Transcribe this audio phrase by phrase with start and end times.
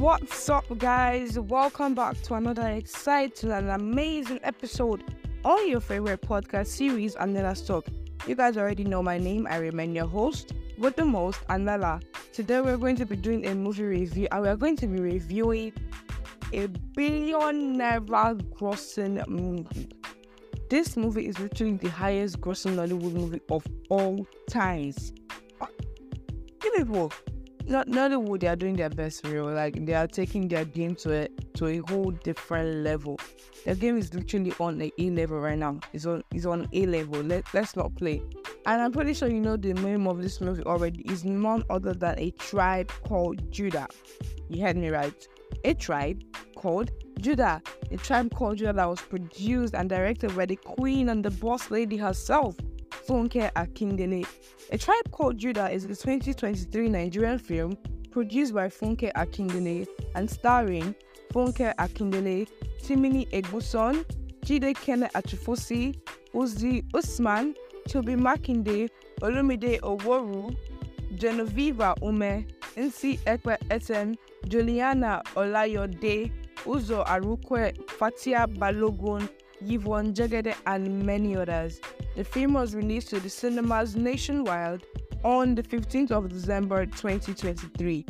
[0.00, 1.38] What's up, guys?
[1.38, 5.04] Welcome back to another exciting and amazing episode
[5.44, 7.84] on your favorite podcast series, Anella's Talk.
[8.26, 9.46] You guys already know my name.
[9.46, 12.02] I remain your host with the most, Anela.
[12.32, 15.74] Today, we're going to be doing a movie review and we're going to be reviewing
[16.54, 19.90] a billion naira grossing movie.
[20.70, 25.12] This movie is literally the highest grossing Nollywood movie of all times.
[26.64, 27.12] You people,
[27.70, 29.46] not Nollywood, they are doing their best real.
[29.46, 33.18] Like they are taking their game to a to a whole different level.
[33.64, 35.80] Their game is literally on a A level right now.
[35.92, 37.20] It's on it's on A level.
[37.22, 38.22] Let let's not play.
[38.66, 41.94] And I'm pretty sure you know the name of this movie already is none other
[41.94, 43.88] than a tribe called Judah.
[44.48, 45.26] You heard me right.
[45.64, 46.22] A tribe
[46.56, 46.90] called
[47.20, 47.62] Judah.
[47.90, 51.70] A tribe called Judah that was produced and directed by the queen and the boss
[51.70, 52.56] lady herself,
[53.06, 54.26] Funke Akindele.
[54.72, 57.76] A Tribe Called Judah is a 2023 Nigerian film
[58.10, 60.94] produced by Funke Akindele and starring
[61.32, 62.48] Funke Akindele,
[62.82, 64.04] Timini Egbuson,
[64.44, 65.96] Jide Kene Achufusi,
[66.34, 67.54] Uzee Usman,
[67.88, 68.88] Tobi Makinde,
[69.20, 70.56] Olumide Oworu,
[71.16, 74.16] Genevieve Ume, Nse Ikpe Etim,
[74.48, 76.32] Juliana Olayode,
[76.66, 79.28] Uzor Arukwe, Faithia Balogun,
[79.62, 81.80] Yvonne Jegede, and many others.
[82.16, 84.84] The film was released to the cinemas nationwide
[85.22, 88.04] on the 15th of December 2023.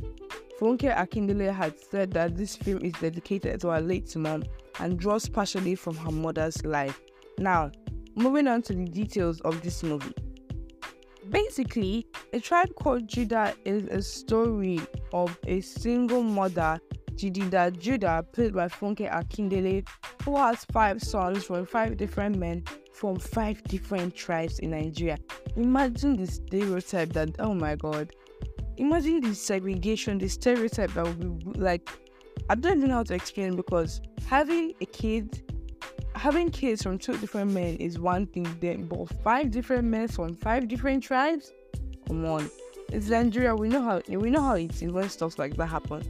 [0.58, 4.44] Funke Akindele had said that this film is dedicated to her late mom
[4.78, 7.00] and draws partially from her mother's life.
[7.38, 7.70] Now,
[8.14, 10.14] moving on to the details of this movie.
[11.28, 14.80] Basically, A Tribe Called Judah is a story
[15.12, 16.80] of a single mother,
[17.12, 19.86] Jidida Judah, played by Funke Akindele,
[20.24, 22.64] who has five sons from five different men
[23.00, 25.16] from five different tribes in Nigeria.
[25.56, 28.12] Imagine the stereotype that, oh my god.
[28.76, 31.88] Imagine the segregation, the stereotype that be like,
[32.50, 35.42] I don't even know how to explain because having a kid,
[36.14, 40.36] having kids from two different men is one thing, then, but five different men from
[40.36, 41.54] five different tribes?
[42.06, 42.50] Come on.
[42.90, 46.02] It's Nigeria, we know how we know how it is when stuff like that happen.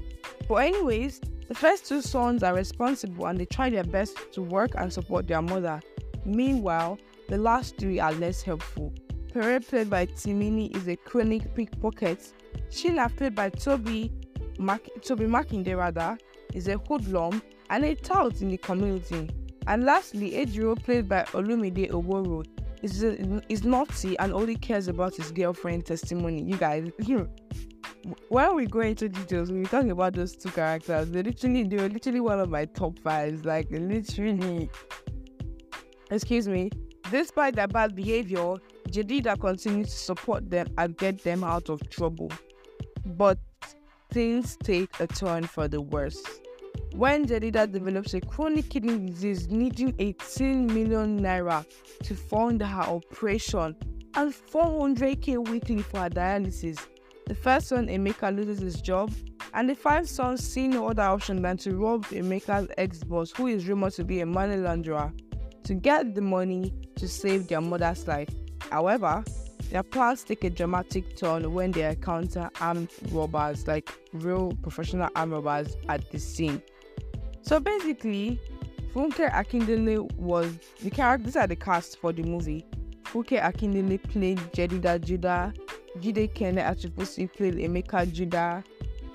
[0.49, 4.73] But anyways, the first two sons are responsible and they try their best to work
[4.77, 5.81] and support their mother.
[6.25, 6.99] Meanwhile,
[7.29, 8.93] the last three are less helpful.
[9.33, 12.33] Pere, played by Timini, is a chronic pickpocket.
[12.71, 14.11] Shina, played by Tobi,
[14.59, 16.19] Mac- Tobi Makinde, rather,
[16.55, 19.29] is a hoodlum and a tout in the community.
[19.67, 22.45] And lastly, Ejiro, played by Olumide Oworu,
[22.83, 26.43] is, a, is naughty and only cares about his girlfriend testimony.
[26.43, 26.91] You guys,
[28.29, 31.11] when we go into details, when we talk about those two characters.
[31.11, 33.45] They literally, they were literally one of my top fives.
[33.45, 34.71] Like literally,
[36.11, 36.71] excuse me,
[37.11, 38.57] despite their bad behavior,
[38.89, 42.31] Jadida continues to support them and get them out of trouble.
[43.05, 43.39] But
[44.11, 46.21] things take a turn for the worse.
[46.93, 51.65] When Jadida develops a chronic kidney disease needing 18 million naira
[52.03, 53.77] to fund her operation
[54.15, 56.79] and 400k weekly for her dialysis,
[57.27, 59.13] the first son, Emeka, loses his job,
[59.55, 63.47] and the five sons see no other option than to rob Emeka's ex boss, who
[63.47, 65.13] is rumored to be a money launderer
[65.65, 68.29] to get the money to save their mother's life.
[68.71, 69.25] However,
[69.71, 75.33] their plans take a dramatic turn when they encounter armed robbers, like real professional armed
[75.33, 76.61] robbers, at the scene.
[77.43, 78.41] So basically,
[78.93, 81.27] Funke Akindele was the character.
[81.27, 82.67] These are the cast for the movie.
[83.05, 85.53] Funke Akindele played Jedida Judah,
[85.99, 88.65] Jide Kene Achufusi played Emeka Judah,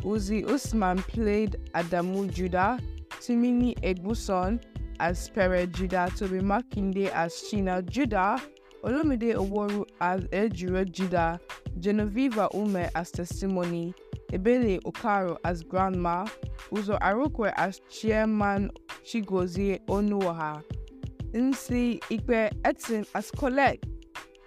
[0.01, 2.79] Uzee Usman played Adamu Judah,
[3.19, 4.61] Timini Egbuson
[4.99, 8.41] as Pere Judah, Tobi Makinde as Shina Judah,
[8.83, 11.39] Olumide Oworu as Ejiro Judah,
[11.79, 13.93] Genevieve Ume as Testimony,
[14.31, 16.25] Ebele Okaro as Grandma,
[16.71, 18.71] Uzor Arukwe as Chairman
[19.03, 20.63] Chigozie Onuoha,
[21.33, 23.83] Nse Ikpe Etim as Colette,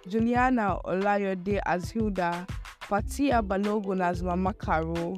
[0.07, 2.47] Juliana Olayode as Hilda,
[2.81, 5.15] Faithia Balogun as Mama Caro,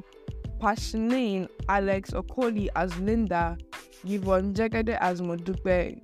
[0.60, 3.56] Paschaline Alex Okoli as Linda,
[4.04, 6.00] Yvonne Jegede as Modupe,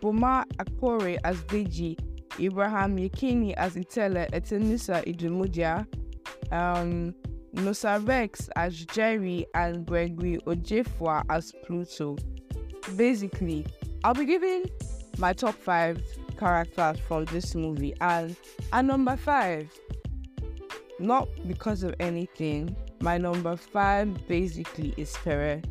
[0.00, 1.98] Boma Akpore as Deji,
[2.38, 5.86] Ibrahim Yekini as Itele, Etinosa Idemudia,
[6.52, 7.14] um,
[7.54, 12.16] Nosa Rex as Jerry, and Gregory Ojefua as Pluto.
[12.96, 13.66] Basically,
[14.02, 14.64] I'll be giving
[15.18, 16.02] my top five
[16.38, 18.36] characters from this movie, and
[18.72, 19.70] at number five,
[20.98, 25.62] not because of anything, my number five basically is Pere.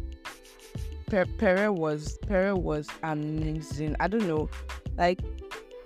[1.38, 3.96] Pere was Pere was amazing.
[4.00, 4.50] I don't know,
[4.98, 5.20] like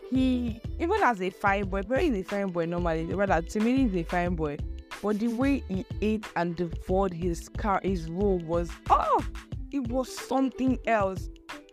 [0.09, 3.05] he even as a fine boy, Pere is a fine boy normally.
[3.05, 4.57] Rather, me, he's a fine boy.
[5.01, 9.25] but the way he ate and devoured his car, his role was oh,
[9.71, 11.29] it was something else.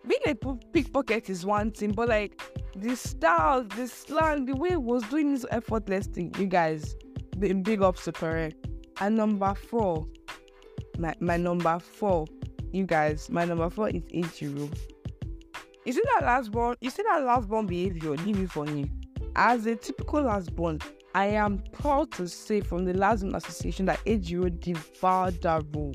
[0.06, 0.34] Being a
[0.72, 2.40] pickpocket is one thing, but like
[2.76, 6.96] the style, the slang, the way he was doing this effortless thing, you guys,
[7.38, 8.50] big ups to Pere.
[9.00, 10.06] And number four,
[10.98, 12.26] my, my number four,
[12.74, 14.72] you guys, my number four is Ejiro.
[15.84, 18.90] You see that last born, you see that last born behavior, leave it for him.
[19.36, 20.80] As a typical last born,
[21.14, 25.94] I am proud to say from the last born association that Ejiro devoured that role.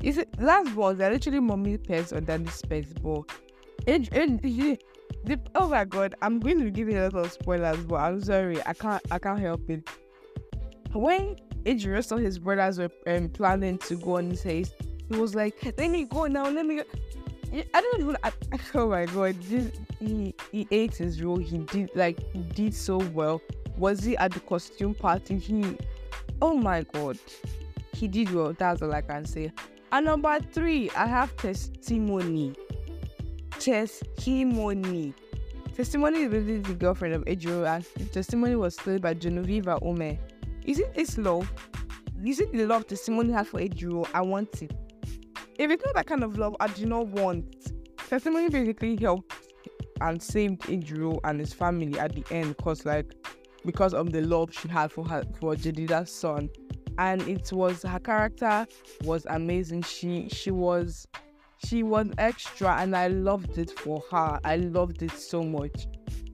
[0.00, 3.22] You see, last born, they're literally mommy pets or daddy pets, but
[3.86, 7.96] Age, the, oh my god, I'm going to give you a lot of spoilers, but
[7.96, 9.88] I'm sorry, I can't I can't help it.
[10.92, 14.74] When Ejiro saw his brothers were um, planning to go on his haste,
[15.12, 16.48] he was like, "Let me go now.
[16.48, 16.82] Let me." go.
[17.74, 18.16] I don't even.
[18.22, 18.32] I,
[18.74, 19.36] oh my god,
[20.00, 21.38] he he ate his role.
[21.38, 23.40] He did like he did so well.
[23.76, 25.38] Was he at the costume party?
[25.38, 25.76] He,
[26.40, 27.18] oh my god,
[27.92, 28.54] he did well.
[28.58, 29.52] That's all I can say.
[29.92, 32.54] And number three, I have testimony.
[33.58, 35.14] Testimony.
[35.74, 40.18] Testimony is really the girlfriend of Ejiro, and testimony was played by Genevieve Ume.
[40.64, 41.50] Is it this love?
[42.24, 44.08] Is it the love testimony has for Ejiro?
[44.14, 44.72] I want it.
[45.62, 47.70] If it's not that kind of love, I do not want.
[48.08, 49.32] Testimony basically helped
[50.00, 53.14] and saved Ejiro and his family at the end because like
[53.64, 56.50] because of the love she had for her for Jedida's son.
[56.98, 58.66] And it was her character
[59.04, 59.82] was amazing.
[59.82, 61.06] She she was
[61.64, 64.40] she was extra and I loved it for her.
[64.42, 65.86] I loved it so much.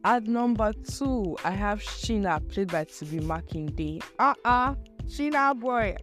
[0.04, 4.02] At number two, I have Shina, played by Tobi Makinde.
[4.18, 5.96] Uh uh, Shina boy.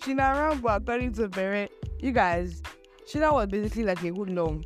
[0.00, 1.70] Shina Rambo, according to Barrett.
[2.00, 2.62] You guys,
[3.08, 4.64] Shina was basically like a good long.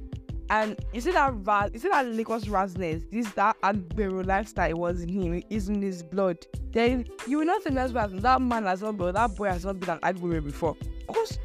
[0.51, 5.03] And you see that raz, you see that Lagos rasness, this that Agbero lifestyle was
[5.03, 6.45] in him, is in his blood.
[6.73, 8.19] Then you will not that's bad.
[8.21, 10.77] That man has not been, that boy has not been an Agbero before.
[11.07, 11.39] Cause,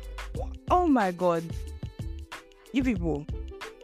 [0.71, 1.43] oh my god,
[2.73, 3.27] you people,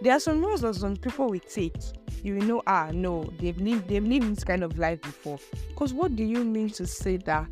[0.01, 1.75] there are some rules that some people will take
[2.23, 5.39] you will know, ah, no, they've lived, they've lived this kind of life before.
[5.69, 7.47] Because what do you mean to say that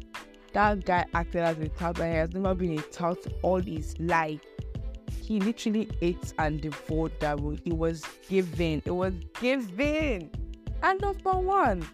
[0.53, 3.97] that guy acted as a tout, but he has never been a tout all his
[3.99, 4.41] life?
[5.21, 7.59] He literally ate and devoured that room.
[7.65, 8.81] It was given.
[8.85, 10.31] It was given.
[10.81, 11.87] And number one,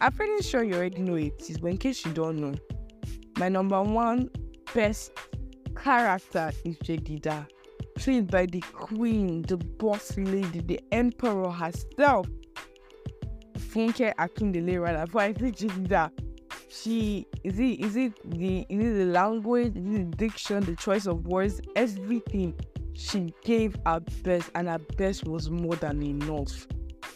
[0.00, 2.54] I'm pretty sure you already know it but in case you don't know,
[3.36, 4.30] my number one
[4.74, 5.12] best
[5.76, 7.46] character is Jedida
[7.94, 12.26] played by the queen, the boss lady, the emperor herself.
[13.58, 16.12] Funke Akindele rather, but I think that.
[16.72, 20.74] She is it is it the is it the language, is it the diction, the
[20.74, 22.54] choice of words, everything.
[22.94, 26.66] She gave her best, and her best was more than enough.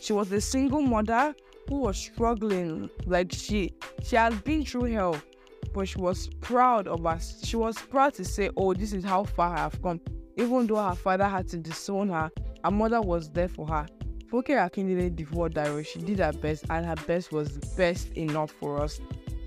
[0.00, 1.34] She was a single mother
[1.70, 2.90] who was struggling.
[3.06, 3.72] Like she
[4.04, 5.16] she has been through hell,
[5.72, 7.40] but she was proud of us.
[7.42, 10.02] She was proud to say, "Oh, this is how far I have come."
[10.36, 12.30] Even though her father had to disown her,
[12.62, 13.86] her mother was there for her.
[14.30, 15.86] Funke Akindele devoured Dairo.
[15.86, 19.00] She did her best, and her best was best enough for us.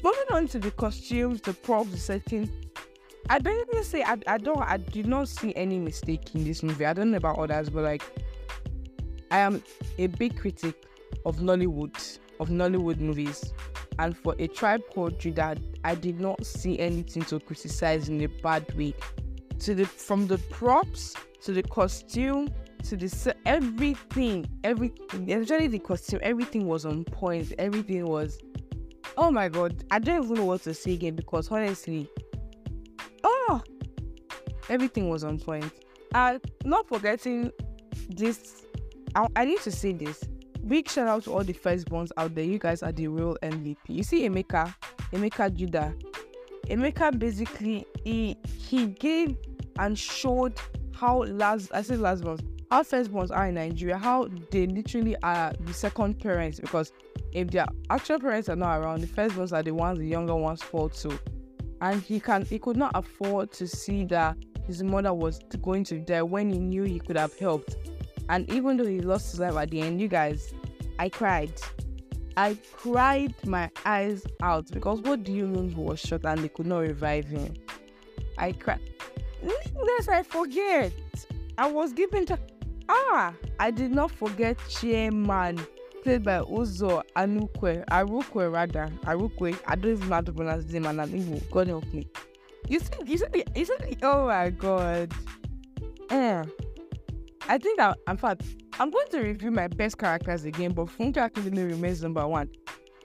[0.04, 2.50] Moving on to the costumes, the props, the setting.
[3.30, 6.86] I basically say I, I don't I did not see any mistake in this movie.
[6.86, 8.04] I don't know about others, but like
[9.31, 9.63] I am
[9.98, 10.86] a big critic
[11.25, 13.54] of Nollywood, of Nollywood movies.
[14.00, 18.28] And for a tribe called Judah, I did not see anything to criticize in a
[18.28, 18.94] bad way
[19.60, 22.50] to the from the props to the costume
[22.84, 27.53] to the everything, everything, especially the costume, everything was on point.
[27.58, 28.39] Everything was,
[29.19, 32.09] oh my god, I don't even know what to say again because honestly,
[33.25, 33.61] oh,
[34.69, 35.71] everything was on point.
[36.15, 37.51] And not forgetting
[38.07, 38.63] this,
[39.13, 40.23] I, I need to say this.
[40.65, 42.45] Big shout out to all the firstborns out there.
[42.45, 43.77] You guys are the real MVP.
[43.88, 44.73] You see Emeka,
[45.11, 45.93] Emeka Judah.
[46.67, 49.35] Emeka basically he he gave
[49.79, 50.53] and showed
[50.93, 55.53] how last I say last ones how firstborns are in Nigeria, how they literally are
[55.61, 56.91] the second parents because
[57.31, 60.61] if their actual parents are not around, the firstborns are the ones the younger ones
[60.61, 61.19] fall to.
[61.81, 65.99] And he can he could not afford to see that his mother was going to
[65.99, 67.75] die when he knew he could have helped.
[68.29, 70.53] And even though he lost his life at the end, you guys,
[70.99, 71.53] I cried.
[72.38, 76.49] I cried my eyes out because what do you mean he was shot and they
[76.49, 77.55] could not revive him?
[78.38, 78.79] I cried.
[79.41, 80.93] Lest I forget,
[81.57, 82.38] I was given to.
[82.91, 85.60] Ah, I did not forget Chairman,
[86.03, 89.60] played by Uzo Anukwe, Arukwe rather, Arukwe.
[89.67, 91.51] I don't even know how to pronounce his name, and I'm Igbo.
[91.51, 92.08] God help me.
[92.67, 93.74] You see, you see, you see.
[94.01, 95.13] Oh my God.
[96.10, 96.46] Yeah.
[97.48, 98.43] I think that, in fact,
[98.79, 102.50] I'm going to review my best characters again, but Funke Akindele remains number one.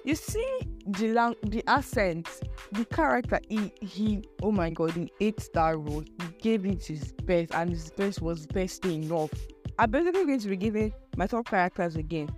[0.05, 0.47] You see,
[0.87, 2.29] the lang- the accent,
[2.73, 6.03] the character, he he oh my god, he ate that role.
[6.03, 9.31] He gave it his best, and his best was best enough.
[9.78, 12.28] I'm basically going to be giving my top characters again.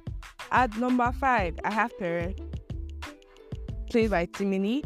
[0.51, 2.35] At number five, I have Pere,
[3.91, 4.85] played by Timini.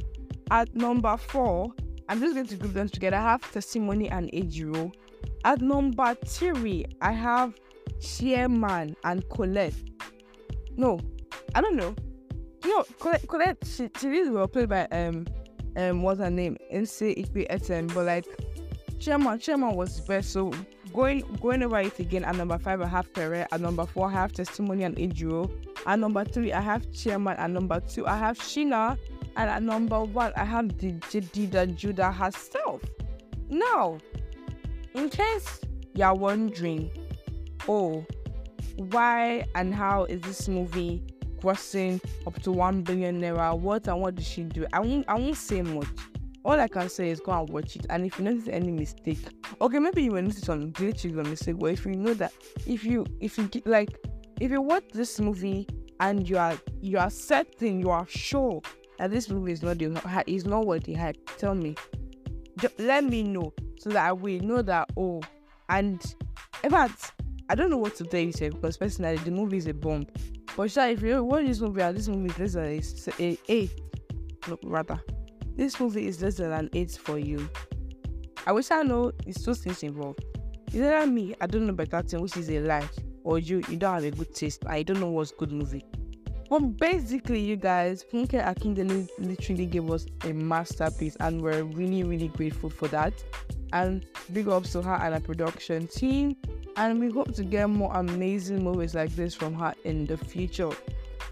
[0.51, 1.73] At number four,
[2.09, 3.17] I'm just going to group them together.
[3.17, 4.93] I have Testimony and Ejiro.
[5.45, 7.55] At number three, I have
[8.01, 9.75] Chairman and Colette.
[10.77, 10.99] No,
[11.55, 11.95] I don't know.
[12.65, 15.27] You know, Colette, Colette she, she really well played by um
[15.77, 16.57] um what's her name?
[16.73, 18.27] Nse Ikpe Etim, but like
[18.99, 20.33] Chairman, Chairman was best.
[20.33, 20.53] So
[20.93, 23.47] going going over it again at number five, I have Pere.
[23.51, 25.51] At number four, I have Testimony and Ejiro.
[25.87, 27.37] At number three, I have Chairman.
[27.37, 28.99] At number two, I have Shina.
[29.37, 32.83] And at number one, I have the Jadida Judah herself.
[33.49, 33.99] Now,
[34.95, 35.61] in case
[35.95, 36.91] you're wondering,
[37.69, 38.05] oh,
[38.77, 41.03] why and how is this movie
[41.41, 43.59] grossing up to one billion naira?
[43.59, 44.67] What and what did she do?
[44.73, 45.89] I won't I won't say much.
[46.45, 47.87] All I can say is go and watch it.
[47.91, 49.19] And if you notice any mistake,
[49.61, 51.59] okay, maybe you will notice some glitches or mistake.
[51.59, 52.33] But if you know that,
[52.67, 53.97] if you if you like,
[54.41, 55.67] if you watch this movie
[56.01, 58.63] and you are you are certain, you are sure
[58.99, 61.75] that this movie is not the is not what they had, tell me.
[62.59, 65.23] Just let me know so that I will know that oh,
[65.69, 66.03] and
[66.63, 67.13] in fact,
[67.49, 70.07] I don't know what to tell you, sir, because personally the movie is a bomb.
[70.57, 73.81] But sure, if you watch this movie, this movie is less than a, a eight,
[74.49, 75.01] no, rather,
[75.57, 77.49] this movie is less than an eight for you.
[78.51, 80.25] I wish I know it's two things involved.
[80.73, 81.37] Is that me?
[81.41, 82.89] I don't know better thing, which is a lie,
[83.23, 84.65] or you you don't have a good taste.
[84.67, 85.85] I don't know what's good movie.
[86.49, 92.27] But basically, you guys, Funke Akindele literally gave us a masterpiece, and we're really, really
[92.27, 93.13] grateful for that.
[93.73, 96.35] And big ups to her and her production team.
[96.77, 100.71] And we hope to get more amazing movies like this from her in the future.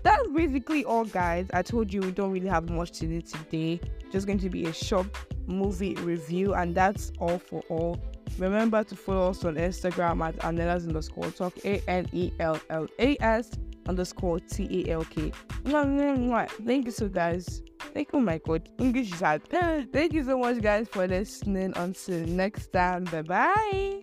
[0.04, 1.48] That's basically all, guys.
[1.52, 3.80] I told you we don't really have much to do today.
[4.12, 5.08] Just going to be a short
[5.49, 7.99] movie review, and that's all for all.
[8.38, 12.87] Remember to follow us on Instagram at Anellas underscore talk, A N E L L
[12.99, 13.50] A S
[13.88, 15.33] underscore T A L K.
[15.64, 17.62] Thank you so guys.
[17.95, 18.69] Thank you, my god.
[18.78, 19.43] English is hard.
[19.93, 21.73] Thank you so much, guys, for listening.
[21.76, 23.05] Until next time.
[23.05, 24.02] Bye bye.